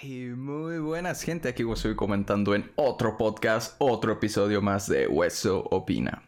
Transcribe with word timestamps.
Y 0.00 0.26
muy 0.26 0.78
buenas 0.78 1.22
gente, 1.22 1.48
aquí 1.48 1.64
os 1.64 1.80
estoy 1.80 1.96
comentando 1.96 2.54
en 2.54 2.70
otro 2.76 3.16
podcast, 3.16 3.74
otro 3.78 4.12
episodio 4.12 4.62
más 4.62 4.88
de 4.88 5.08
Hueso 5.08 5.64
Opina. 5.72 6.22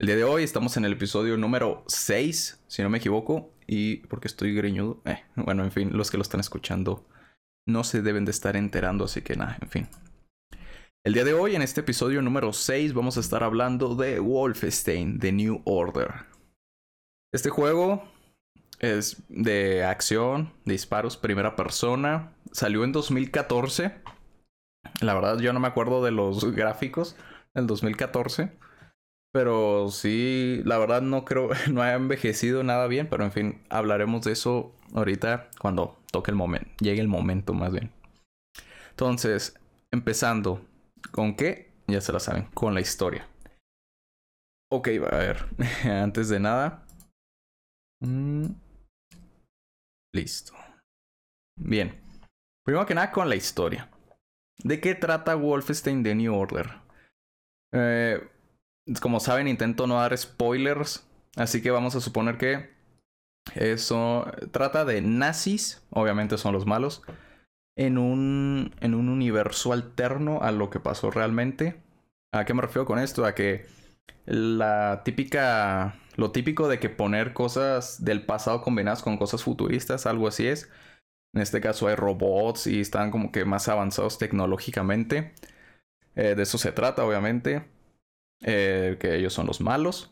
El 0.00 0.06
día 0.06 0.16
de 0.16 0.24
hoy 0.24 0.44
estamos 0.44 0.78
en 0.78 0.86
el 0.86 0.94
episodio 0.94 1.36
número 1.36 1.84
6, 1.88 2.64
si 2.66 2.82
no 2.82 2.88
me 2.88 2.96
equivoco, 2.96 3.52
y 3.66 3.96
porque 4.06 4.28
estoy 4.28 4.54
greñudo, 4.54 5.02
eh, 5.04 5.24
bueno, 5.36 5.62
en 5.62 5.72
fin, 5.72 5.90
los 5.92 6.10
que 6.10 6.16
lo 6.16 6.22
están 6.22 6.40
escuchando 6.40 7.06
no 7.68 7.84
se 7.84 8.00
deben 8.00 8.24
de 8.24 8.30
estar 8.30 8.56
enterando, 8.56 9.04
así 9.04 9.20
que 9.20 9.36
nada, 9.36 9.58
en 9.60 9.68
fin. 9.68 9.88
El 11.04 11.12
día 11.12 11.24
de 11.24 11.34
hoy, 11.34 11.54
en 11.54 11.60
este 11.60 11.80
episodio 11.80 12.22
número 12.22 12.54
6, 12.54 12.94
vamos 12.94 13.18
a 13.18 13.20
estar 13.20 13.42
hablando 13.44 13.94
de 13.94 14.20
Wolfenstein, 14.20 15.18
The 15.18 15.32
New 15.32 15.60
Order. 15.66 16.12
Este 17.30 17.50
juego 17.50 18.11
es 18.82 19.22
de 19.28 19.84
acción, 19.84 20.52
disparos, 20.64 21.16
primera 21.16 21.56
persona. 21.56 22.34
Salió 22.50 22.84
en 22.84 22.92
2014. 22.92 23.94
La 25.00 25.14
verdad, 25.14 25.38
yo 25.38 25.52
no 25.52 25.60
me 25.60 25.68
acuerdo 25.68 26.04
de 26.04 26.10
los 26.10 26.52
gráficos 26.52 27.16
del 27.54 27.66
2014. 27.66 28.52
Pero 29.32 29.88
sí, 29.88 30.60
la 30.64 30.76
verdad 30.76 31.00
no 31.00 31.24
creo, 31.24 31.48
no 31.70 31.80
ha 31.80 31.94
envejecido 31.94 32.64
nada 32.64 32.88
bien. 32.88 33.08
Pero 33.08 33.24
en 33.24 33.32
fin, 33.32 33.62
hablaremos 33.70 34.22
de 34.24 34.32
eso 34.32 34.74
ahorita 34.94 35.48
cuando 35.58 35.96
toque 36.10 36.32
el 36.32 36.36
momento. 36.36 36.68
Llegue 36.80 37.00
el 37.00 37.08
momento 37.08 37.54
más 37.54 37.72
bien. 37.72 37.90
Entonces, 38.90 39.58
empezando. 39.90 40.60
¿Con 41.12 41.34
qué? 41.34 41.72
Ya 41.86 42.00
se 42.00 42.12
la 42.12 42.20
saben, 42.20 42.44
con 42.54 42.74
la 42.74 42.80
historia. 42.80 43.26
Ok, 44.70 44.88
a 44.88 45.16
ver. 45.16 45.46
Antes 45.84 46.28
de 46.28 46.40
nada. 46.40 46.84
Mm, 48.00 48.46
Listo. 50.14 50.52
Bien. 51.58 51.98
Primero 52.64 52.86
que 52.86 52.94
nada 52.94 53.10
con 53.10 53.28
la 53.28 53.36
historia. 53.36 53.90
¿De 54.62 54.80
qué 54.80 54.94
trata 54.94 55.34
Wolfenstein 55.34 56.02
The 56.02 56.14
New 56.14 56.34
Order? 56.34 56.70
Eh, 57.72 58.28
como 59.00 59.20
saben, 59.20 59.48
intento 59.48 59.86
no 59.86 59.94
dar 59.94 60.16
spoilers. 60.16 61.08
Así 61.36 61.62
que 61.62 61.70
vamos 61.70 61.94
a 61.96 62.00
suponer 62.00 62.36
que 62.36 62.70
eso 63.54 64.30
trata 64.50 64.84
de 64.84 65.00
nazis. 65.00 65.82
Obviamente 65.90 66.38
son 66.38 66.52
los 66.52 66.66
malos. 66.66 67.02
En 67.76 67.96
un, 67.96 68.74
en 68.80 68.94
un 68.94 69.08
universo 69.08 69.72
alterno 69.72 70.42
a 70.42 70.52
lo 70.52 70.68
que 70.68 70.78
pasó 70.78 71.10
realmente. 71.10 71.82
¿A 72.34 72.44
qué 72.44 72.54
me 72.54 72.62
refiero 72.62 72.84
con 72.84 72.98
esto? 72.98 73.24
A 73.24 73.34
que 73.34 73.66
la 74.26 75.02
típica 75.04 75.96
lo 76.14 76.30
típico 76.30 76.68
de 76.68 76.78
que 76.78 76.90
poner 76.90 77.32
cosas 77.32 78.04
del 78.04 78.24
pasado 78.24 78.62
combinadas 78.62 79.02
con 79.02 79.16
cosas 79.16 79.42
futuristas, 79.42 80.06
algo 80.06 80.28
así 80.28 80.46
es. 80.46 80.70
En 81.34 81.40
este 81.40 81.60
caso 81.60 81.88
hay 81.88 81.94
robots 81.94 82.66
y 82.66 82.80
están 82.80 83.10
como 83.10 83.32
que 83.32 83.44
más 83.44 83.68
avanzados 83.68 84.18
tecnológicamente. 84.18 85.32
Eh, 86.14 86.34
de 86.34 86.42
eso 86.42 86.58
se 86.58 86.72
trata, 86.72 87.04
obviamente. 87.04 87.64
Eh, 88.44 88.96
que 89.00 89.16
ellos 89.16 89.32
son 89.32 89.46
los 89.46 89.60
malos. 89.60 90.10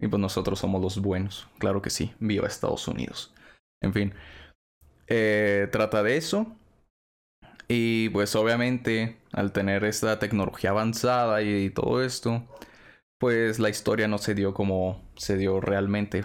Y 0.00 0.06
pues 0.06 0.20
nosotros 0.20 0.60
somos 0.60 0.80
los 0.80 1.00
buenos. 1.00 1.48
Claro 1.58 1.82
que 1.82 1.90
sí. 1.90 2.14
Viva 2.20 2.46
Estados 2.46 2.86
Unidos. 2.86 3.34
En 3.80 3.92
fin. 3.92 4.14
Eh, 5.08 5.68
trata 5.72 6.04
de 6.04 6.16
eso. 6.16 6.46
Y 7.66 8.10
pues 8.10 8.36
obviamente 8.36 9.16
al 9.32 9.52
tener 9.52 9.84
esta 9.84 10.18
tecnología 10.18 10.70
avanzada 10.70 11.42
y 11.42 11.70
todo 11.70 12.02
esto 12.04 12.46
pues 13.22 13.60
la 13.60 13.68
historia 13.68 14.08
no 14.08 14.18
se 14.18 14.34
dio 14.34 14.52
como 14.52 15.00
se 15.14 15.36
dio 15.36 15.60
realmente. 15.60 16.24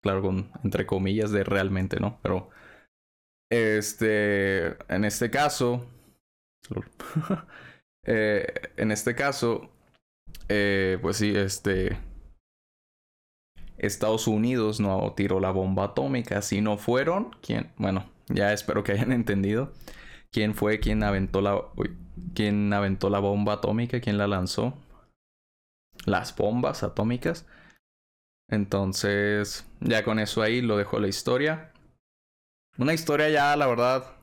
Claro, 0.00 0.32
entre 0.62 0.86
comillas 0.86 1.32
de 1.32 1.42
realmente, 1.42 1.98
¿no? 1.98 2.20
Pero 2.22 2.50
este, 3.50 4.76
en 4.88 5.04
este 5.04 5.28
caso, 5.28 5.84
eh, 8.06 8.46
en 8.76 8.92
este 8.92 9.16
caso, 9.16 9.72
eh, 10.48 11.00
pues 11.02 11.16
sí, 11.16 11.34
este, 11.34 11.98
Estados 13.76 14.28
Unidos 14.28 14.78
no 14.78 15.14
tiró 15.16 15.40
la 15.40 15.50
bomba 15.50 15.86
atómica, 15.86 16.42
si 16.42 16.60
no 16.60 16.78
fueron, 16.78 17.30
¿quién? 17.42 17.72
Bueno, 17.76 18.08
ya 18.28 18.52
espero 18.52 18.84
que 18.84 18.92
hayan 18.92 19.10
entendido 19.20 19.72
quién 20.30 20.54
fue 20.54 20.78
quien 20.78 21.02
aventó 21.02 21.40
la, 21.40 21.56
uy, 21.74 21.98
quién 22.36 22.72
aventó 22.72 23.10
la 23.10 23.18
bomba 23.18 23.54
atómica, 23.54 24.00
quién 24.00 24.16
la 24.16 24.28
lanzó 24.28 24.74
las 26.06 26.34
bombas 26.34 26.82
atómicas. 26.82 27.46
Entonces, 28.48 29.66
ya 29.80 30.04
con 30.04 30.18
eso 30.18 30.40
ahí 30.40 30.62
lo 30.62 30.78
dejo 30.78 30.98
la 30.98 31.08
historia. 31.08 31.72
Una 32.78 32.94
historia 32.94 33.28
ya, 33.28 33.56
la 33.56 33.66
verdad, 33.66 34.16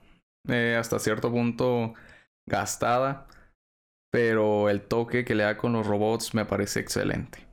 eh, 0.48 0.76
hasta 0.80 0.98
cierto 1.00 1.30
punto 1.30 1.94
gastada. 2.48 3.28
Pero 4.12 4.70
el 4.70 4.82
toque 4.82 5.26
que 5.26 5.36
le 5.36 5.44
da 5.44 5.58
con 5.58 5.74
los 5.74 5.88
robots 5.88 6.34
me 6.34 6.46
parece 6.46 6.80
excelente. 6.80 7.48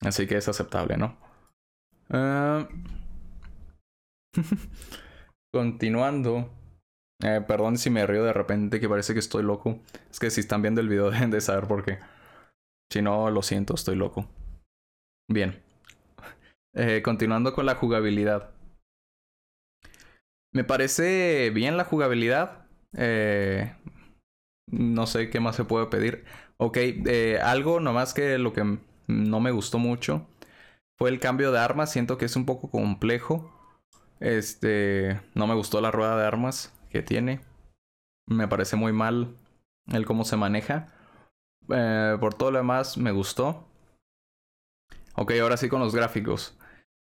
Así 0.00 0.26
que 0.26 0.36
es 0.36 0.48
aceptable, 0.48 0.96
¿no? 0.96 1.16
Ah, 2.10 2.66
continuando. 5.52 6.50
Eh, 7.22 7.40
perdón 7.46 7.78
si 7.78 7.90
me 7.90 8.06
río 8.06 8.24
de 8.24 8.32
repente, 8.32 8.80
que 8.80 8.88
parece 8.88 9.12
que 9.12 9.20
estoy 9.20 9.42
loco. 9.42 9.80
Es 10.10 10.18
que 10.18 10.30
si 10.30 10.40
están 10.40 10.62
viendo 10.62 10.80
el 10.80 10.88
video 10.88 11.10
deben 11.10 11.30
de 11.30 11.40
saber 11.40 11.68
por 11.68 11.84
qué. 11.84 11.98
Si 12.92 13.00
no, 13.00 13.30
lo 13.30 13.40
siento, 13.42 13.74
estoy 13.74 13.96
loco. 13.96 14.28
Bien. 15.28 15.62
Eh, 16.74 17.02
continuando 17.02 17.52
con 17.52 17.66
la 17.66 17.74
jugabilidad. 17.74 18.48
Me 20.54 20.64
parece 20.64 21.50
bien 21.50 21.76
la 21.76 21.84
jugabilidad. 21.84 22.66
Eh, 22.96 23.74
no 24.68 25.06
sé 25.06 25.28
qué 25.28 25.38
más 25.38 25.54
se 25.54 25.64
puede 25.66 25.88
pedir. 25.88 26.24
Ok, 26.56 26.78
eh, 26.78 27.38
algo 27.42 27.78
nomás 27.78 28.14
que 28.14 28.38
lo 28.38 28.54
que 28.54 28.78
no 29.06 29.40
me 29.40 29.50
gustó 29.50 29.78
mucho 29.78 30.26
fue 30.96 31.10
el 31.10 31.20
cambio 31.20 31.52
de 31.52 31.58
armas. 31.58 31.92
Siento 31.92 32.16
que 32.16 32.24
es 32.24 32.36
un 32.36 32.46
poco 32.46 32.70
complejo. 32.70 33.52
Este, 34.18 35.20
no 35.34 35.46
me 35.46 35.54
gustó 35.54 35.82
la 35.82 35.90
rueda 35.90 36.16
de 36.16 36.26
armas 36.26 36.72
que 36.88 37.02
tiene. 37.02 37.40
Me 38.26 38.48
parece 38.48 38.76
muy 38.76 38.94
mal 38.94 39.36
el 39.88 40.06
cómo 40.06 40.24
se 40.24 40.38
maneja. 40.38 40.88
Eh, 41.68 42.16
por 42.20 42.34
todo 42.34 42.50
lo 42.50 42.58
demás, 42.58 42.96
me 42.96 43.12
gustó. 43.12 43.64
Ok, 45.14 45.32
ahora 45.40 45.56
sí 45.56 45.68
con 45.68 45.80
los 45.80 45.94
gráficos. 45.94 46.56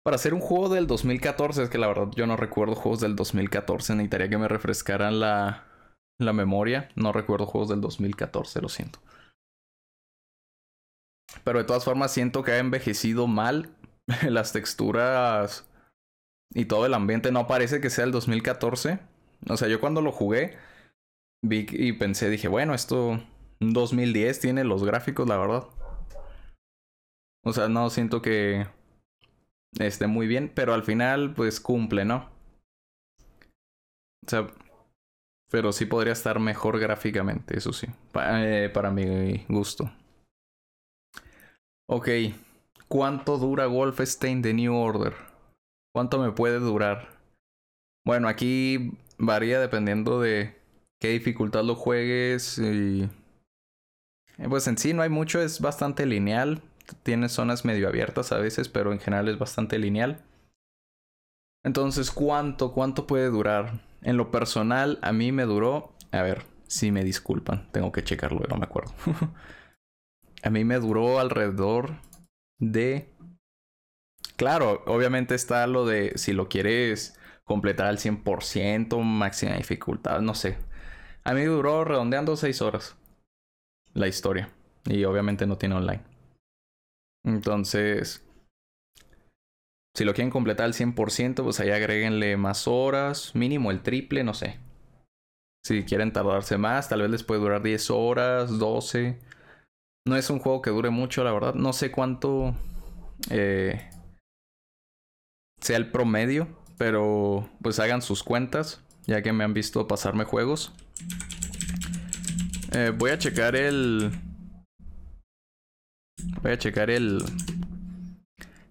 Para 0.05 0.17
hacer 0.17 0.35
un 0.35 0.41
juego 0.41 0.69
del 0.69 0.87
2014, 0.87 1.65
es 1.65 1.71
que 1.71 1.79
la 1.79 1.87
verdad 1.87 2.09
yo 2.17 2.27
no 2.27 2.37
recuerdo 2.37 2.75
juegos 2.75 3.01
del 3.01 3.15
2014. 3.15 3.95
Necesitaría 3.95 4.29
que 4.29 4.39
me 4.39 4.49
refrescaran 4.49 5.21
la, 5.21 5.65
la 6.19 6.33
memoria. 6.33 6.89
No 6.97 7.13
recuerdo 7.13 7.47
juegos 7.47 7.69
del 7.69 7.81
2014, 7.81 8.61
lo 8.61 8.69
siento. 8.69 8.99
Pero 11.45 11.59
de 11.59 11.65
todas 11.65 11.85
formas 11.85 12.13
siento 12.13 12.43
que 12.43 12.53
ha 12.53 12.59
envejecido 12.59 13.27
mal. 13.27 13.71
Las 14.29 14.53
texturas 14.53 15.69
y 16.55 16.65
todo 16.67 16.87
el 16.87 16.95
ambiente 16.95 17.31
no 17.33 17.47
parece 17.47 17.81
que 17.81 17.91
sea 17.91 18.05
el 18.05 18.13
2014. 18.13 18.99
O 19.49 19.57
sea, 19.57 19.69
yo 19.69 19.81
cuando 19.81 20.03
lo 20.03 20.13
jugué 20.13 20.57
vi 21.45 21.67
y 21.71 21.93
pensé, 21.93 22.31
dije, 22.31 22.49
bueno, 22.49 22.75
esto 22.75 23.23
2010 23.71 24.41
tiene 24.41 24.65
los 24.65 24.85
gráficos, 24.85 25.29
la 25.29 25.37
verdad. 25.39 25.65
O 27.45 27.53
sea, 27.53 27.69
no 27.69 27.91
siento 27.91 28.23
que 28.23 28.67
esté 29.79 30.07
muy 30.07 30.27
bien, 30.27 30.51
pero 30.55 30.75
al 30.75 30.83
final 30.83 31.35
pues 31.35 31.61
cumple, 31.61 32.05
¿no? 32.05 32.31
O 34.25 34.29
sea, 34.29 34.47
pero 35.51 35.73
sí 35.73 35.87
podría 35.87 36.13
estar 36.13 36.39
mejor 36.39 36.79
gráficamente, 36.79 37.59
eso 37.59 37.73
sí, 37.73 37.87
eh, 38.15 38.71
para 38.73 38.91
mi 38.91 39.45
gusto. 39.49 39.91
Ok, 41.89 42.09
¿cuánto 42.89 43.37
dura 43.37 43.67
Wolfenstein 43.67 44.41
The 44.41 44.55
New 44.55 44.75
Order? 44.75 45.15
¿Cuánto 45.95 46.19
me 46.19 46.33
puede 46.33 46.59
durar? 46.59 47.19
Bueno, 48.07 48.29
aquí 48.29 48.93
varía 49.19 49.61
dependiendo 49.61 50.21
de 50.21 50.57
qué 51.01 51.09
dificultad 51.09 51.65
lo 51.65 51.75
juegues 51.75 52.59
y 52.59 53.11
pues 54.49 54.67
en 54.67 54.79
sí 54.79 54.93
no 54.93 55.03
hay 55.03 55.09
mucho, 55.09 55.41
es 55.41 55.61
bastante 55.61 56.07
lineal. 56.07 56.63
Tiene 57.03 57.29
zonas 57.29 57.65
medio 57.65 57.89
abiertas 57.89 58.33
a 58.33 58.39
veces, 58.39 58.69
pero 58.69 58.93
en 58.93 59.01
general 59.01 59.29
es 59.29 59.39
bastante 59.39 59.79
lineal. 59.79 60.23
Entonces, 61.65 62.11
¿cuánto, 62.11 62.73
cuánto 62.73 63.07
puede 63.07 63.29
durar? 63.29 63.81
En 64.03 64.17
lo 64.17 64.31
personal, 64.31 64.99
a 65.03 65.13
mí 65.13 65.33
me 65.33 65.45
duró. 65.45 65.93
A 66.11 66.23
ver, 66.23 66.45
si 66.67 66.91
me 66.91 67.05
disculpan, 67.05 67.69
tengo 67.71 67.93
que 67.93 68.03
checarlo, 68.03 68.41
no 68.49 68.57
me 68.57 68.65
acuerdo. 68.65 68.93
a 70.43 70.51
mí 70.51 70.65
me 70.65 70.79
duró 70.79 71.21
alrededor 71.21 71.97
de. 72.59 73.09
Claro, 74.37 74.83
obviamente 74.87 75.35
está 75.35 75.67
lo 75.67 75.87
de 75.87 76.13
si 76.17 76.33
lo 76.33 76.49
quieres 76.49 77.19
completar 77.45 77.87
al 77.87 77.99
100%, 77.99 79.01
máxima 79.03 79.55
dificultad, 79.55 80.21
no 80.21 80.35
sé. 80.35 80.59
A 81.23 81.33
mí 81.35 81.45
duró 81.45 81.85
redondeando 81.85 82.35
6 82.37 82.61
horas 82.63 82.97
la 83.95 84.09
historia. 84.09 84.51
Y 84.85 85.05
obviamente 85.05 85.47
no 85.47 85.59
tiene 85.59 85.77
online. 85.77 86.03
Entonces, 87.25 88.25
si 89.95 90.05
lo 90.05 90.15
quieren 90.15 90.31
completar 90.31 90.67
al 90.67 90.75
100%, 90.75 91.43
pues 91.45 91.61
ahí 91.61 91.71
agréguenle 91.71 92.37
más 92.37 92.67
horas, 92.67 93.35
mínimo 93.35 93.71
el 93.71 93.83
triple, 93.83 94.25
no 94.25 94.35
sé. 94.35 94.59
Si 95.65 95.85
quieren 95.85 96.13
tardarse 96.13 96.59
más, 96.59 96.89
tal 96.89 97.03
vez 97.03 97.11
les 97.11 97.23
puede 97.23 97.41
durar 97.41 97.63
10 97.63 97.91
horas, 97.91 98.59
12. 98.59 99.21
No 100.07 100.17
es 100.17 100.29
un 100.31 100.41
juego 100.41 100.63
que 100.63 100.71
dure 100.71 100.91
mucho, 100.91 101.23
la 101.23 101.33
verdad. 101.33 101.55
No 101.55 101.73
sé 101.73 101.93
cuánto 101.93 102.55
eh, 103.31 103.89
sea 105.61 105.77
el 105.77 105.91
promedio, 105.91 106.49
pero 106.79 107.49
pues 107.63 107.79
hagan 107.79 108.03
sus 108.03 108.25
cuentas, 108.25 108.83
ya 109.07 109.23
que 109.23 109.33
me 109.33 109.45
han 109.45 109.55
visto 109.55 109.87
pasarme 109.87 110.25
juegos. 110.25 110.73
Eh, 112.75 112.91
voy 112.97 113.11
a 113.11 113.19
checar 113.19 113.55
el... 113.55 114.11
Voy 116.41 116.53
a 116.53 116.59
checar 116.59 116.91
el... 116.91 117.19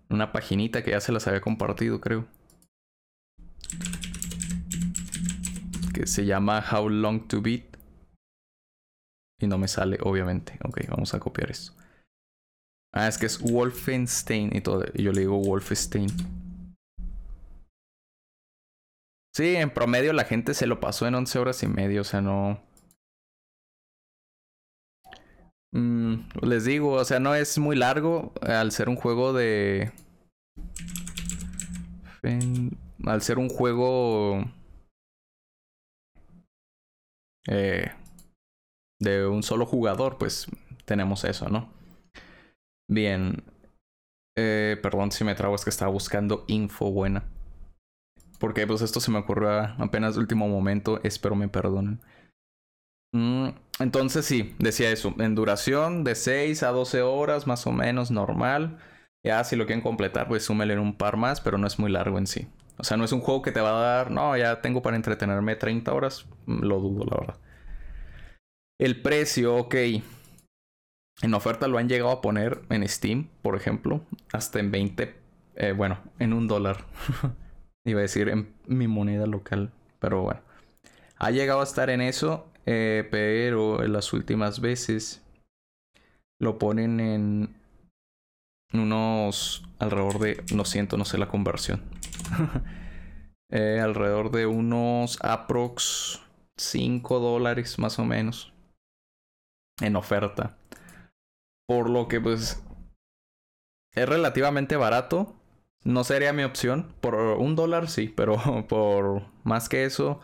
Una 0.10 0.32
paginita 0.32 0.84
que 0.84 0.92
ya 0.92 1.00
se 1.00 1.12
las 1.12 1.28
había 1.28 1.42
compartido, 1.42 2.02
creo. 2.02 2.28
Que 5.94 6.08
se 6.08 6.26
llama 6.26 6.64
How 6.72 6.90
Long 6.90 7.28
to 7.28 7.42
Beat. 7.42 7.78
Y 9.40 9.48
no 9.48 9.60
me 9.60 9.68
sale, 9.68 10.00
obviamente. 10.02 10.58
Ok, 10.64 10.82
vamos 10.90 11.14
a 11.14 11.20
copiar 11.20 11.52
esto. 11.52 11.74
Ah, 12.94 13.08
es 13.08 13.20
que 13.20 13.28
es 13.28 13.40
Wolfenstein 13.40 14.56
y 14.56 14.62
todo. 14.62 14.84
Y 14.96 15.04
yo 15.04 15.12
le 15.12 15.22
digo 15.22 15.38
Wolfenstein. 15.38 16.10
Sí, 19.34 19.56
en 19.56 19.70
promedio 19.70 20.12
la 20.12 20.26
gente 20.26 20.54
se 20.56 20.68
lo 20.68 20.80
pasó 20.80 21.08
en 21.08 21.16
11 21.16 21.40
horas 21.40 21.64
y 21.64 21.68
media, 21.68 22.02
o 22.02 22.04
sea, 22.04 22.22
no... 22.22 22.71
Mm, 25.74 26.16
les 26.42 26.66
digo, 26.66 26.94
o 26.94 27.06
sea, 27.06 27.20
no 27.20 27.34
es 27.34 27.58
muy 27.58 27.76
largo 27.76 28.34
al 28.42 28.72
ser 28.72 28.90
un 28.90 28.96
juego 28.96 29.34
de... 29.34 29.92
Al 33.06 33.22
ser 33.22 33.40
un 33.40 33.50
juego... 33.50 34.44
Eh, 37.48 37.90
de 39.00 39.26
un 39.26 39.42
solo 39.42 39.66
jugador, 39.66 40.18
pues 40.20 40.48
tenemos 40.86 41.24
eso, 41.24 41.50
¿no? 41.50 41.70
Bien. 42.88 43.44
Eh, 44.38 44.78
perdón 44.82 45.12
si 45.12 45.24
me 45.24 45.36
trago, 45.36 45.56
es 45.56 45.64
que 45.64 45.72
estaba 45.72 45.92
buscando 45.92 46.46
info 46.48 46.92
buena. 46.92 47.24
Porque 48.40 48.68
pues 48.68 48.82
esto 48.82 49.00
se 49.00 49.12
me 49.12 49.20
ocurrió 49.20 49.50
apenas 49.80 50.18
último 50.18 50.48
momento, 50.48 51.00
espero 51.04 51.36
me 51.36 51.48
perdonen. 51.48 52.00
Mm, 53.14 53.50
entonces 53.80 54.26
sí, 54.26 54.56
decía 54.60 54.92
eso, 54.92 55.14
en 55.20 55.36
duración 55.36 56.04
de 56.04 56.16
6 56.16 56.64
a 56.64 56.70
12 56.70 57.02
horas 57.02 57.48
más 57.48 57.66
o 57.68 57.72
menos 57.72 58.12
normal. 58.12 58.80
Ya 59.24 59.44
si 59.44 59.56
lo 59.56 59.66
quieren 59.66 59.84
completar, 59.84 60.28
pues 60.28 60.44
súmele 60.46 60.78
un 60.80 60.98
par 60.98 61.18
más, 61.18 61.42
pero 61.42 61.58
no 61.58 61.68
es 61.68 61.78
muy 61.80 61.92
largo 61.92 62.18
en 62.18 62.28
sí. 62.28 62.48
O 62.78 62.84
sea, 62.84 62.98
no 62.98 63.06
es 63.06 63.12
un 63.12 63.22
juego 63.22 63.42
que 63.42 63.52
te 63.52 63.62
va 63.62 63.70
a 63.70 63.82
dar, 63.82 64.12
no, 64.12 64.36
ya 64.38 64.62
tengo 64.62 64.82
para 64.82 64.96
entretenerme 64.96 65.56
30 65.56 65.94
horas, 65.94 66.26
mm, 66.48 66.62
lo 66.64 66.80
dudo, 66.80 67.06
la 67.06 67.18
verdad. 67.18 67.40
El 68.80 69.02
precio, 69.02 69.56
ok. 69.58 69.76
En 71.22 71.34
oferta 71.36 71.68
lo 71.68 71.78
han 71.78 71.88
llegado 71.88 72.12
a 72.12 72.22
poner 72.22 72.62
en 72.70 72.88
Steam, 72.88 73.30
por 73.44 73.56
ejemplo, 73.56 74.02
hasta 74.34 74.60
en 74.60 74.72
20, 74.72 75.16
eh, 75.56 75.72
bueno, 75.74 76.00
en 76.18 76.34
un 76.34 76.48
dólar. 76.48 76.86
Iba 77.86 78.00
a 78.00 78.02
decir 78.02 78.30
en 78.30 78.54
mi 78.66 78.88
moneda 78.88 79.28
local, 79.28 79.72
pero 80.00 80.22
bueno. 80.24 80.42
Ha 81.18 81.30
llegado 81.30 81.60
a 81.62 81.64
estar 81.64 81.92
en 81.92 82.02
eso, 82.02 82.51
eh, 82.66 83.08
pero 83.10 83.84
en 83.84 83.94
las 83.94 84.14
últimas 84.14 84.62
veces 84.62 85.24
lo 86.40 86.58
ponen 86.58 87.00
en 87.00 87.56
unos 88.74 89.64
alrededor 89.80 90.20
de, 90.20 90.44
lo 90.56 90.66
siento, 90.66 90.98
no 90.98 91.06
sé 91.06 91.18
la 91.18 91.28
conversión. 91.28 91.82
eh, 93.50 93.80
alrededor 93.82 94.32
de 94.32 94.46
unos 94.46 95.20
aprox 95.22 96.22
5 96.58 97.20
dólares 97.20 97.80
más 97.80 98.00
o 98.00 98.06
menos 98.06 98.54
en 99.82 99.96
oferta. 99.96 100.58
Por 101.68 101.90
lo 101.90 102.08
que 102.08 102.22
pues 102.22 102.64
es 103.94 104.08
relativamente 104.08 104.76
barato 104.76 105.36
no 105.84 106.04
sería 106.04 106.34
mi 106.34 106.44
opción. 106.44 106.94
Por 107.02 107.16
un 107.16 107.56
dólar 107.56 107.90
sí, 107.90 108.08
pero 108.16 108.38
por 108.68 109.24
más 109.44 109.70
que 109.70 109.86
eso, 109.86 110.20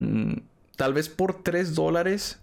mm, 0.00 0.34
tal 0.76 0.94
vez 0.94 1.08
por 1.08 1.42
tres 1.42 1.74
dólares, 1.74 2.40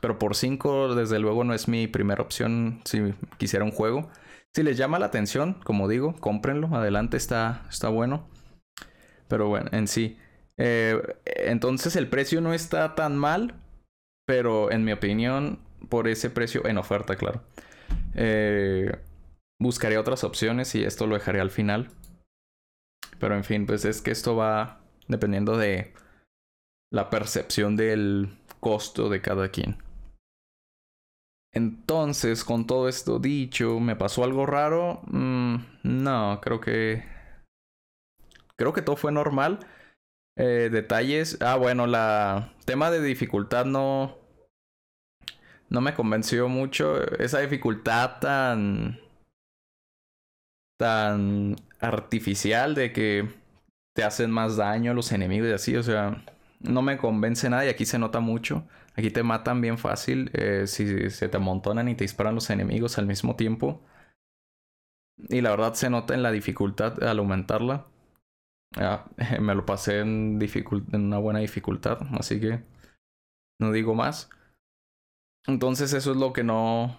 pero 0.00 0.18
por 0.18 0.34
cinco 0.34 0.94
desde 0.94 1.18
luego 1.18 1.44
no 1.44 1.54
es 1.54 1.68
mi 1.68 1.86
primera 1.86 2.22
opción 2.22 2.80
si 2.84 3.14
quisiera 3.38 3.64
un 3.64 3.70
juego. 3.70 4.10
Si 4.54 4.62
les 4.62 4.76
llama 4.76 4.98
la 4.98 5.06
atención, 5.06 5.54
como 5.64 5.88
digo, 5.88 6.14
cómprenlo, 6.20 6.68
adelante 6.76 7.16
está, 7.16 7.66
está 7.68 7.88
bueno. 7.88 8.28
Pero 9.28 9.48
bueno, 9.48 9.68
en 9.72 9.88
sí. 9.88 10.18
Eh, 10.56 11.00
entonces 11.24 11.96
el 11.96 12.08
precio 12.08 12.40
no 12.40 12.54
está 12.54 12.94
tan 12.94 13.16
mal, 13.16 13.54
pero 14.26 14.70
en 14.70 14.84
mi 14.84 14.92
opinión, 14.92 15.58
por 15.88 16.06
ese 16.06 16.30
precio, 16.30 16.66
en 16.66 16.78
oferta, 16.78 17.16
claro. 17.16 17.42
Eh, 18.14 18.96
buscaré 19.58 19.98
otras 19.98 20.22
opciones 20.22 20.74
y 20.74 20.84
esto 20.84 21.06
lo 21.06 21.14
dejaré 21.14 21.40
al 21.40 21.50
final. 21.50 21.90
Pero 23.18 23.34
en 23.34 23.44
fin, 23.44 23.66
pues 23.66 23.84
es 23.84 24.02
que 24.02 24.10
esto 24.10 24.36
va 24.36 24.80
dependiendo 25.08 25.56
de 25.56 25.94
la 26.90 27.10
percepción 27.10 27.76
del 27.76 28.36
costo 28.60 29.08
de 29.08 29.20
cada 29.20 29.48
quien. 29.50 29.76
Entonces, 31.52 32.44
con 32.44 32.66
todo 32.66 32.88
esto 32.88 33.18
dicho, 33.18 33.78
¿me 33.78 33.94
pasó 33.94 34.24
algo 34.24 34.44
raro? 34.44 35.02
Mm, 35.06 35.56
no, 35.84 36.40
creo 36.42 36.60
que... 36.60 37.04
Creo 38.56 38.72
que 38.72 38.82
todo 38.82 38.96
fue 38.96 39.12
normal. 39.12 39.60
Eh, 40.36 40.68
detalles. 40.72 41.38
Ah, 41.40 41.56
bueno, 41.56 41.86
la 41.86 42.52
tema 42.64 42.90
de 42.90 43.00
dificultad 43.02 43.66
no... 43.66 44.16
No 45.68 45.80
me 45.80 45.94
convenció 45.94 46.48
mucho. 46.48 47.00
Esa 47.18 47.40
dificultad 47.40 48.18
tan 48.20 48.98
tan 50.76 51.56
artificial 51.80 52.74
de 52.74 52.92
que 52.92 53.28
te 53.94 54.02
hacen 54.02 54.30
más 54.30 54.56
daño 54.56 54.92
los 54.92 55.12
enemigos 55.12 55.48
y 55.48 55.52
así, 55.52 55.76
o 55.76 55.82
sea, 55.82 56.24
no 56.64 56.82
me 56.82 56.98
convence 56.98 57.48
nada 57.48 57.66
y 57.66 57.68
aquí 57.68 57.84
se 57.86 57.98
nota 57.98 58.20
mucho. 58.20 58.66
Aquí 58.96 59.10
te 59.10 59.22
matan 59.22 59.60
bien 59.60 59.78
fácil 59.78 60.30
eh, 60.34 60.66
si 60.66 61.10
se 61.10 61.28
te 61.28 61.36
amontonan 61.36 61.88
y 61.88 61.94
te 61.94 62.04
disparan 62.04 62.34
los 62.34 62.50
enemigos 62.50 62.98
al 62.98 63.06
mismo 63.06 63.36
tiempo. 63.36 63.82
Y 65.28 65.40
la 65.40 65.50
verdad 65.50 65.74
se 65.74 65.90
nota 65.90 66.14
en 66.14 66.22
la 66.22 66.32
dificultad 66.32 67.02
al 67.02 67.18
aumentarla. 67.18 67.86
me 69.40 69.54
lo 69.54 69.64
pasé 69.64 70.00
en, 70.00 70.40
en 70.40 71.00
una 71.00 71.18
buena 71.18 71.38
dificultad, 71.38 71.98
así 72.18 72.40
que 72.40 72.64
no 73.60 73.70
digo 73.72 73.94
más. 73.94 74.30
Entonces 75.46 75.92
eso 75.92 76.12
es 76.12 76.16
lo 76.16 76.32
que 76.32 76.42
no, 76.42 76.96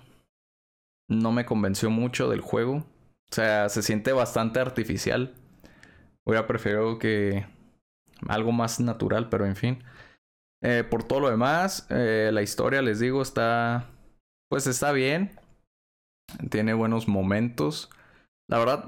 no 1.09 1.31
me 1.31 1.45
convenció 1.45 1.89
mucho 1.89 2.29
del 2.29 2.41
juego. 2.41 2.77
O 2.77 3.33
sea, 3.33 3.69
se 3.69 3.81
siente 3.81 4.13
bastante 4.13 4.59
artificial. 4.59 5.33
Hubiera 6.25 6.47
preferido 6.47 6.99
que 6.99 7.45
algo 8.27 8.51
más 8.51 8.79
natural, 8.79 9.29
pero 9.29 9.45
en 9.45 9.55
fin. 9.55 9.83
Eh, 10.63 10.83
por 10.83 11.03
todo 11.03 11.19
lo 11.19 11.29
demás, 11.29 11.87
eh, 11.89 12.31
la 12.33 12.41
historia, 12.41 12.81
les 12.81 12.99
digo, 12.99 13.21
está. 13.21 13.89
Pues 14.49 14.67
está 14.67 14.91
bien. 14.91 15.31
Tiene 16.49 16.73
buenos 16.73 17.07
momentos. 17.07 17.89
La 18.49 18.59
verdad, 18.59 18.85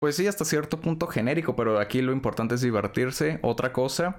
pues 0.00 0.16
sí, 0.16 0.26
hasta 0.26 0.44
cierto 0.44 0.80
punto 0.80 1.06
genérico, 1.06 1.56
pero 1.56 1.78
aquí 1.78 2.02
lo 2.02 2.12
importante 2.12 2.54
es 2.54 2.60
divertirse. 2.60 3.38
Otra 3.42 3.72
cosa, 3.72 4.18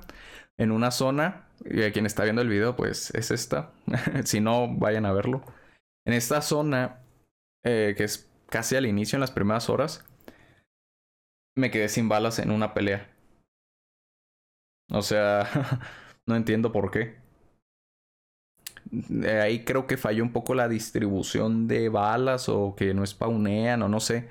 en 0.58 0.72
una 0.72 0.92
zona, 0.92 1.48
y 1.66 1.84
a 1.84 1.92
quien 1.92 2.06
está 2.06 2.24
viendo 2.24 2.42
el 2.42 2.50
video, 2.50 2.76
pues 2.76 3.12
es 3.12 3.32
esta. 3.32 3.72
si 4.26 4.40
no, 4.40 4.68
vayan 4.68 5.06
a 5.06 5.14
verlo. 5.14 5.44
En 6.06 6.14
esta 6.14 6.42
zona, 6.42 7.00
eh, 7.64 7.94
que 7.98 8.04
es 8.06 8.30
casi 8.50 8.76
al 8.76 8.86
inicio, 8.86 9.18
en 9.18 9.22
las 9.22 9.32
primeras 9.32 9.70
horas, 9.70 10.06
me 11.56 11.72
quedé 11.72 11.90
sin 11.90 12.10
balas 12.10 12.40
en 12.40 12.52
una 12.52 12.74
pelea. 12.74 13.10
O 14.92 15.02
sea, 15.02 15.48
no 16.26 16.36
entiendo 16.36 16.72
por 16.72 16.92
qué. 16.92 17.18
Ahí 19.42 19.66
creo 19.66 19.86
que 19.88 19.98
falló 19.98 20.24
un 20.24 20.32
poco 20.32 20.56
la 20.56 20.70
distribución 20.70 21.68
de 21.68 21.90
balas 21.90 22.48
o 22.50 22.76
que 22.76 22.94
no 22.94 23.06
spawnean 23.06 23.82
o 23.82 23.90
no 23.90 24.00
sé. 24.00 24.30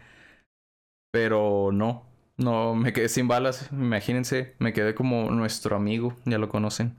Pero 1.11 1.71
no, 1.73 2.07
no, 2.37 2.75
me 2.75 2.93
quedé 2.93 3.09
sin 3.09 3.29
balas. 3.29 3.71
Imagínense, 3.73 4.55
me 4.59 4.73
quedé 4.73 4.95
como 4.95 5.31
nuestro 5.31 5.77
amigo, 5.77 6.17
ya 6.25 6.39
lo 6.39 6.49
conocen. 6.49 6.97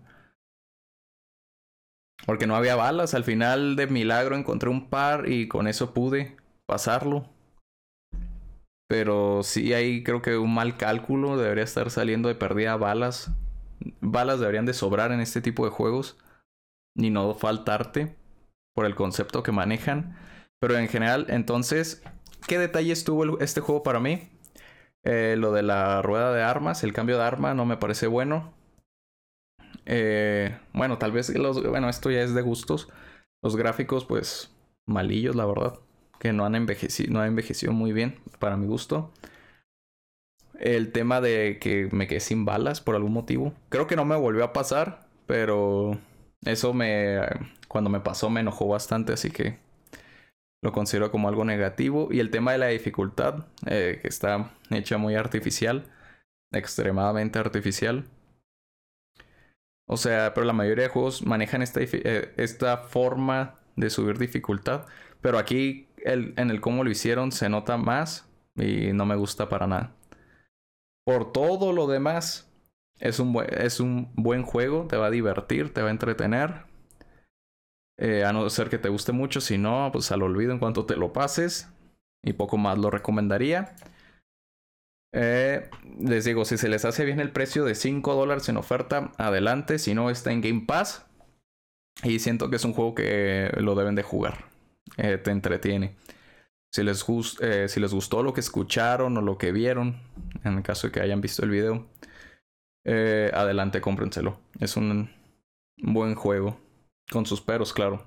Porque 2.25 2.47
no 2.47 2.55
había 2.55 2.75
balas. 2.75 3.13
Al 3.13 3.23
final 3.23 3.75
de 3.75 3.87
milagro 3.87 4.35
encontré 4.35 4.69
un 4.69 4.89
par 4.89 5.29
y 5.29 5.47
con 5.47 5.67
eso 5.67 5.93
pude 5.93 6.35
pasarlo. 6.65 7.29
Pero 8.87 9.43
sí 9.43 9.73
hay 9.73 10.03
creo 10.03 10.21
que 10.21 10.37
un 10.37 10.53
mal 10.53 10.77
cálculo. 10.77 11.37
Debería 11.37 11.63
estar 11.63 11.89
saliendo 11.89 12.29
de 12.29 12.35
perdida 12.35 12.75
balas. 12.77 13.31
Balas 14.01 14.39
deberían 14.39 14.65
de 14.65 14.73
sobrar 14.73 15.11
en 15.11 15.19
este 15.19 15.41
tipo 15.41 15.65
de 15.65 15.71
juegos. 15.71 16.17
Ni 16.95 17.09
no 17.09 17.35
faltarte. 17.35 18.15
Por 18.75 18.85
el 18.85 18.95
concepto 18.95 19.43
que 19.43 19.51
manejan. 19.51 20.17
Pero 20.59 20.77
en 20.77 20.87
general, 20.87 21.27
entonces, 21.29 22.03
¿qué 22.47 22.57
detalles 22.57 23.03
tuvo 23.03 23.39
este 23.39 23.61
juego 23.61 23.83
para 23.83 23.99
mí? 23.99 24.29
Eh, 25.03 25.35
lo 25.37 25.53
de 25.53 25.63
la 25.63 26.01
rueda 26.01 26.33
de 26.33 26.41
armas, 26.41 26.83
el 26.83 26.93
cambio 26.93 27.17
de 27.17 27.23
arma 27.23 27.53
no 27.53 27.65
me 27.65 27.77
parece 27.77 28.07
bueno. 28.07 28.53
Eh, 29.85 30.57
bueno, 30.73 30.97
tal 30.97 31.11
vez 31.11 31.29
los. 31.29 31.63
Bueno, 31.63 31.89
esto 31.89 32.11
ya 32.11 32.21
es 32.21 32.33
de 32.33 32.41
gustos. 32.41 32.89
Los 33.41 33.55
gráficos, 33.55 34.05
pues, 34.05 34.53
malillos, 34.85 35.35
la 35.35 35.45
verdad. 35.45 35.79
Que 36.19 36.33
no 36.33 36.45
han 36.45 36.55
envejecido, 36.55 37.13
no 37.13 37.21
han 37.21 37.27
envejecido 37.27 37.71
muy 37.71 37.93
bien, 37.93 38.19
para 38.39 38.57
mi 38.57 38.67
gusto. 38.67 39.11
El 40.59 40.91
tema 40.91 41.21
de 41.21 41.59
que 41.59 41.89
me 41.91 42.07
quedé 42.07 42.19
sin 42.19 42.45
balas 42.45 42.81
por 42.81 42.95
algún 42.95 43.13
motivo. 43.13 43.53
Creo 43.69 43.87
que 43.87 43.95
no 43.95 44.05
me 44.05 44.15
volvió 44.15 44.43
a 44.43 44.53
pasar, 44.53 45.07
pero 45.25 45.99
eso 46.45 46.73
me. 46.73 47.19
Cuando 47.67 47.89
me 47.89 47.99
pasó 47.99 48.29
me 48.29 48.39
enojó 48.41 48.67
bastante, 48.67 49.13
así 49.13 49.29
que 49.29 49.59
lo 50.61 50.71
considero 50.71 51.11
como 51.11 51.29
algo 51.29 51.45
negativo. 51.45 52.09
Y 52.11 52.19
el 52.19 52.31
tema 52.31 52.51
de 52.53 52.57
la 52.59 52.67
dificultad, 52.67 53.45
eh, 53.65 53.99
que 54.01 54.07
está 54.07 54.51
hecha 54.69 54.97
muy 54.97 55.15
artificial, 55.15 55.85
extremadamente 56.51 57.39
artificial. 57.39 58.05
O 59.87 59.97
sea, 59.97 60.33
pero 60.33 60.45
la 60.45 60.53
mayoría 60.53 60.85
de 60.85 60.89
juegos 60.89 61.25
manejan 61.25 61.61
esta, 61.61 61.79
eh, 61.81 62.33
esta 62.37 62.77
forma 62.77 63.55
de 63.75 63.89
subir 63.89 64.17
dificultad. 64.17 64.85
Pero 65.21 65.37
aquí 65.39 65.87
el, 66.03 66.33
en 66.37 66.49
el 66.51 66.61
cómo 66.61 66.83
lo 66.83 66.89
hicieron 66.89 67.31
se 67.31 67.49
nota 67.49 67.77
más 67.77 68.27
y 68.55 68.93
no 68.93 69.05
me 69.05 69.15
gusta 69.15 69.49
para 69.49 69.67
nada. 69.67 69.96
Por 71.07 71.31
todo 71.31 71.71
lo 71.71 71.87
demás, 71.87 72.51
es 72.99 73.19
un, 73.19 73.41
es 73.49 73.79
un 73.79 74.11
buen 74.15 74.43
juego, 74.43 74.87
te 74.89 74.97
va 74.97 75.05
a 75.05 75.09
divertir, 75.09 75.73
te 75.73 75.81
va 75.81 75.87
a 75.87 75.91
entretener. 75.91 76.65
Eh, 77.97 78.25
a 78.25 78.33
no 78.33 78.49
ser 78.49 78.67
que 78.67 78.77
te 78.77 78.89
guste 78.89 79.13
mucho, 79.13 79.39
si 79.39 79.57
no, 79.57 79.89
pues 79.93 80.11
al 80.11 80.21
olvido 80.21 80.51
en 80.51 80.59
cuanto 80.59 80.85
te 80.85 80.97
lo 80.97 81.13
pases. 81.13 81.69
Y 82.25 82.33
poco 82.33 82.57
más 82.57 82.77
lo 82.77 82.89
recomendaría. 82.89 83.73
Eh, 85.13 85.69
les 85.97 86.25
digo, 86.25 86.43
si 86.43 86.57
se 86.57 86.67
les 86.67 86.83
hace 86.83 87.05
bien 87.05 87.21
el 87.21 87.31
precio 87.31 87.63
de 87.63 87.75
5 87.75 88.13
dólares 88.13 88.49
en 88.49 88.57
oferta, 88.57 89.13
adelante. 89.17 89.79
Si 89.79 89.93
no, 89.93 90.09
está 90.09 90.33
en 90.33 90.41
Game 90.41 90.65
Pass. 90.67 91.05
Y 92.03 92.19
siento 92.19 92.49
que 92.49 92.57
es 92.57 92.65
un 92.65 92.73
juego 92.73 92.95
que 92.95 93.49
lo 93.55 93.75
deben 93.75 93.95
de 93.95 94.03
jugar. 94.03 94.43
Eh, 94.97 95.17
te 95.17 95.31
entretiene. 95.31 95.95
Si 96.73 96.83
les, 96.83 97.05
eh, 97.41 97.67
si 97.67 97.79
les 97.79 97.93
gustó 97.93 98.23
lo 98.23 98.33
que 98.33 98.41
escucharon 98.41 99.17
o 99.17 99.21
lo 99.21 99.37
que 99.37 99.51
vieron, 99.51 100.01
en 100.43 100.57
el 100.57 100.63
caso 100.63 100.87
de 100.87 100.93
que 100.93 101.01
hayan 101.01 101.21
visto 101.21 101.43
el 101.43 101.51
video, 101.51 101.87
adelante, 102.85 103.81
cómprenselo. 103.81 104.39
Es 104.59 104.77
un 104.77 105.09
buen 105.77 106.15
juego. 106.15 106.59
Con 107.09 107.25
sus 107.25 107.41
peros, 107.41 107.73
claro. 107.73 108.05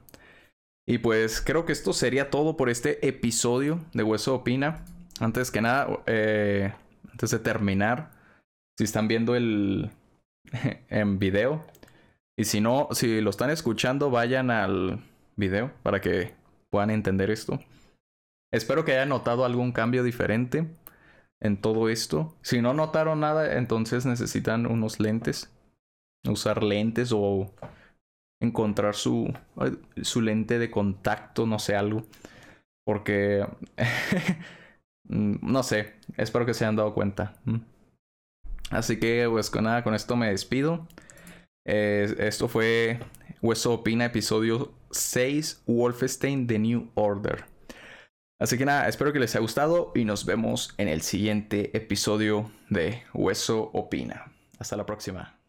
Y 0.86 0.98
pues 0.98 1.40
creo 1.40 1.64
que 1.64 1.72
esto 1.72 1.92
sería 1.92 2.30
todo 2.30 2.56
por 2.56 2.68
este 2.68 3.06
episodio 3.06 3.80
de 3.94 4.02
Hueso 4.02 4.34
Opina. 4.34 4.84
Antes 5.20 5.50
que 5.50 5.60
nada, 5.60 6.00
eh, 6.06 6.72
antes 7.10 7.30
de 7.30 7.38
terminar, 7.38 8.10
si 8.76 8.84
están 8.84 9.08
viendo 9.08 9.34
el 9.34 9.90
en 10.88 11.18
video 11.18 11.64
y 12.36 12.44
si 12.44 12.60
no, 12.60 12.88
si 12.92 13.20
lo 13.20 13.30
están 13.30 13.50
escuchando, 13.50 14.10
vayan 14.10 14.50
al 14.50 15.02
video 15.36 15.70
para 15.82 16.00
que 16.00 16.34
puedan 16.70 16.90
entender 16.90 17.30
esto. 17.30 17.60
Espero 18.52 18.84
que 18.84 18.92
hayan 18.92 19.08
notado 19.08 19.44
algún 19.44 19.72
cambio 19.72 20.02
diferente 20.02 20.66
en 21.40 21.60
todo 21.60 21.88
esto. 21.88 22.36
Si 22.42 22.60
no 22.60 22.74
notaron 22.74 23.20
nada, 23.20 23.56
entonces 23.56 24.06
necesitan 24.06 24.66
unos 24.66 25.00
lentes. 25.00 25.52
Usar 26.28 26.62
lentes 26.62 27.12
o 27.14 27.54
encontrar 28.40 28.94
su, 28.94 29.32
su 30.02 30.20
lente 30.20 30.58
de 30.58 30.70
contacto, 30.70 31.46
no 31.46 31.58
sé, 31.58 31.76
algo. 31.76 32.02
Porque 32.84 33.46
no 35.04 35.62
sé, 35.62 35.94
espero 36.16 36.44
que 36.44 36.54
se 36.54 36.64
hayan 36.64 36.76
dado 36.76 36.94
cuenta. 36.94 37.34
Mm. 37.44 37.58
Así 38.70 38.98
que, 38.98 39.26
pues 39.30 39.50
con 39.50 39.64
nada, 39.64 39.82
con 39.82 39.94
esto 39.94 40.16
me 40.16 40.30
despido. 40.30 40.86
esto 41.64 42.48
fue 42.48 43.00
Hueso 43.42 43.74
Opina, 43.74 44.06
episodio 44.06 44.72
6, 44.90 45.64
Wolfenstein 45.66 46.46
The 46.46 46.58
New 46.58 46.90
Order. 46.94 47.49
Así 48.40 48.56
que 48.56 48.64
nada, 48.64 48.88
espero 48.88 49.12
que 49.12 49.20
les 49.20 49.34
haya 49.34 49.42
gustado 49.42 49.92
y 49.94 50.06
nos 50.06 50.24
vemos 50.24 50.72
en 50.78 50.88
el 50.88 51.02
siguiente 51.02 51.76
episodio 51.76 52.50
de 52.70 53.02
Hueso 53.12 53.70
Opina. 53.74 54.32
Hasta 54.58 54.78
la 54.78 54.86
próxima. 54.86 55.39